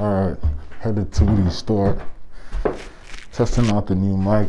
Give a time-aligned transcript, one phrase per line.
[0.00, 0.38] Alright,
[0.78, 2.00] headed to the store.
[3.32, 4.48] Testing out the new mic.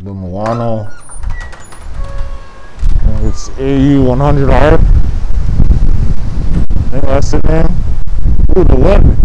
[0.00, 0.90] The Milano.
[3.22, 4.50] It's AU100R.
[4.50, 4.78] I
[6.90, 7.70] think that's the name.
[8.58, 9.16] Ooh, the wind.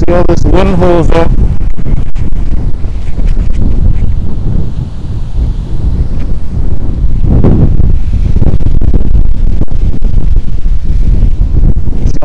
[0.00, 1.30] See how this wind holds up.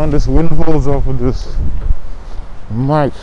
[0.09, 1.55] This wind holds up with this
[2.71, 3.13] mic.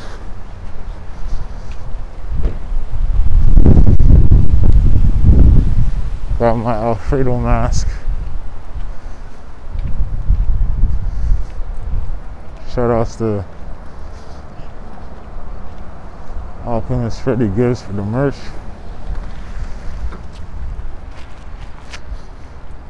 [6.38, 7.88] Got my Alfredo mask.
[12.72, 13.44] Shout outs to
[16.64, 18.36] Alchemist Freddie Gibbs for the merch.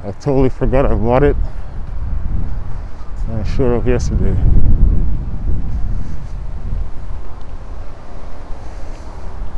[0.05, 1.37] I totally forgot I bought it.
[3.29, 4.37] I showed up yesterday.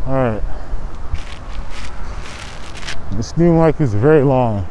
[0.06, 0.42] Alright.
[3.12, 4.66] This new mic is very long.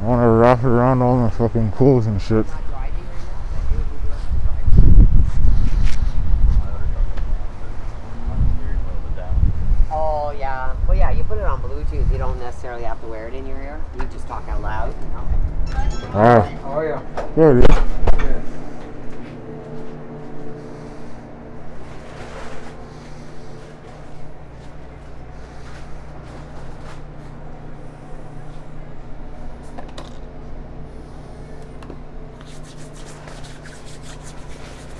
[0.00, 2.46] I want to wrap it around all my fucking clothes and shit.
[9.90, 10.74] Oh yeah.
[10.88, 12.12] Well yeah, you put it on Bluetooth.
[12.12, 13.80] You don't necessarily have to wear it in your ear.
[13.98, 14.94] You just talk out loud.
[15.00, 15.28] You know?
[16.14, 16.52] Alright.
[16.60, 17.00] How are you?
[17.34, 17.82] Good, yeah.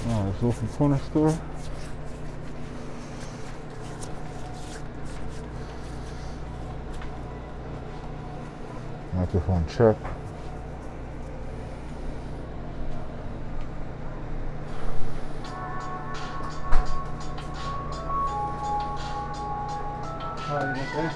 [0.09, 1.39] Oh, it's open corner store.
[9.37, 9.97] Microphone check.
[20.39, 21.11] How are you okay?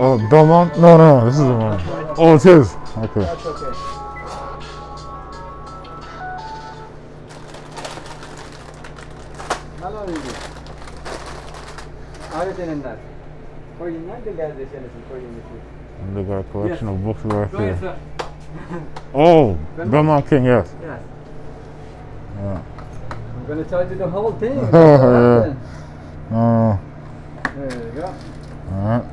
[0.00, 0.76] Oh, Belmont?
[0.80, 1.80] No, no, this is the one.
[2.18, 2.74] Oh, it's his.
[2.98, 3.20] Okay.
[3.20, 3.72] That's okay.
[9.80, 10.34] Hello Rudy.
[12.34, 12.96] Öğretmenler.
[16.00, 17.98] And they got a collection of books right Go ahead.
[19.14, 20.74] Oh, Belmont King, yes.
[20.82, 21.02] Yes.
[22.36, 22.62] Yeah.
[23.10, 24.58] I'm gonna tell you the whole thing.
[24.72, 25.54] Yeah.
[26.32, 26.78] Oh,
[27.56, 28.14] There you go.
[28.70, 29.04] alright.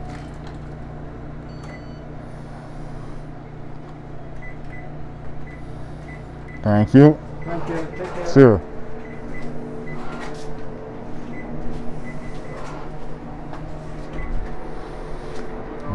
[6.61, 7.17] Thank you.
[7.43, 7.75] Thank you.
[7.97, 8.27] Take care.
[8.27, 8.61] See you.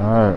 [0.02, 0.36] Alright.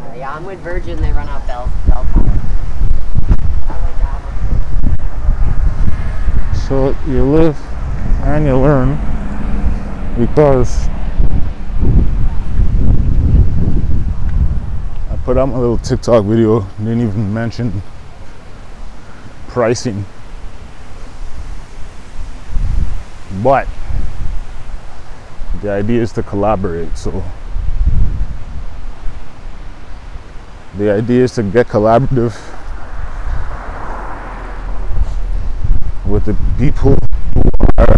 [0.00, 0.98] Uh, yeah, I'm with Virgin.
[1.02, 2.24] They run out Bell Bell Tower.
[3.68, 4.18] I like that
[6.48, 6.56] one.
[6.56, 7.58] So you live
[8.24, 8.98] and you learn
[10.18, 10.88] because
[15.24, 17.82] put out my little TikTok video, didn't even mention
[19.48, 20.04] pricing.
[23.42, 23.66] But
[25.62, 27.22] the idea is to collaborate, so
[30.76, 32.36] the idea is to get collaborative
[36.04, 36.98] with the people
[37.32, 37.42] who
[37.78, 37.96] are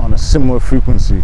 [0.00, 1.22] on a similar frequency.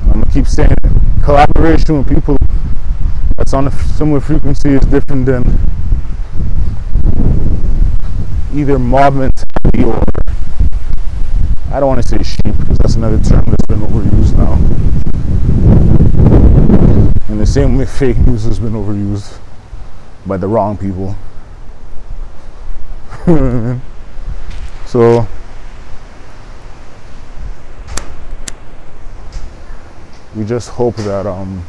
[0.00, 1.22] And I'm gonna keep saying it.
[1.22, 2.36] Collaboration with people
[3.36, 5.44] that's on a similar frequency is different than
[8.54, 10.02] either mob mentality or
[11.70, 14.54] I don't want to say sheep because that's another term that's been overused now.
[17.28, 19.38] And the same way fake news has been overused
[20.26, 21.14] by the wrong people.
[24.86, 25.26] so
[30.34, 31.64] we just hope that um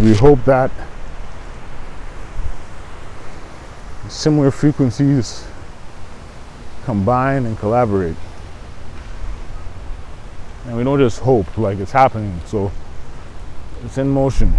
[0.00, 0.70] we hope that
[4.08, 5.46] similar frequencies
[6.84, 8.16] combine and collaborate.
[10.66, 12.40] And we don't just hope, like it's happening.
[12.46, 12.70] So
[13.84, 14.54] it's in motion.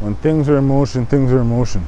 [0.00, 1.84] When things are in motion, things are in motion.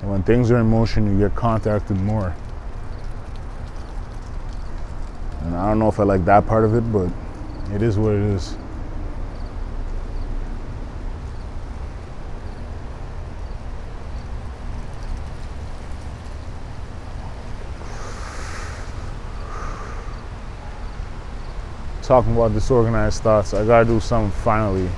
[0.00, 2.34] And when things are in motion, you get contacted more.
[5.42, 7.10] And I don't know if I like that part of it, but
[7.74, 8.56] it is what it is.
[22.06, 24.88] Talking about disorganized thoughts, I gotta do something finally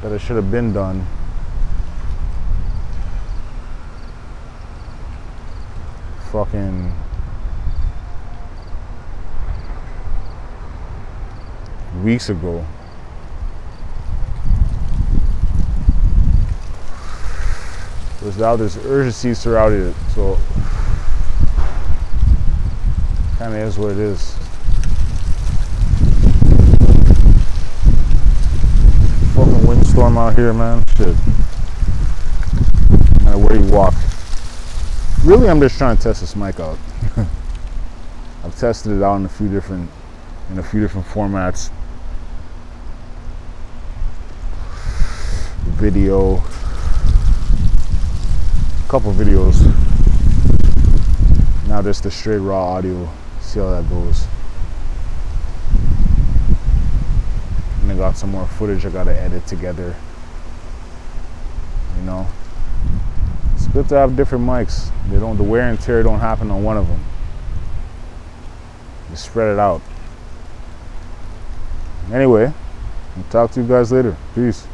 [0.00, 1.04] that I should have been done.
[6.30, 6.92] Fucking
[12.04, 12.64] weeks ago.
[18.20, 20.38] There's now this urgency surrounding it, so
[23.42, 24.36] kind of is what it is.
[29.34, 30.84] Fucking windstorm out here, man.
[30.96, 31.16] Shit.
[33.18, 33.94] No matter where you walk.
[35.24, 36.78] Really, I'm just trying to test this mic out.
[38.44, 39.90] I've tested it out in a few different,
[40.50, 41.72] in a few different formats.
[45.80, 46.36] Video,
[48.76, 49.66] A couple videos.
[51.66, 53.10] Now just the straight raw audio.
[53.52, 54.26] See how that goes.
[57.82, 59.94] And I got some more footage I gotta edit together.
[61.98, 62.26] You know,
[63.52, 64.90] it's good to have different mics.
[65.10, 67.04] They don't the wear and tear don't happen on one of them.
[69.10, 69.82] You spread it out.
[72.10, 72.50] Anyway,
[73.18, 74.16] I'll talk to you guys later.
[74.34, 74.66] Peace.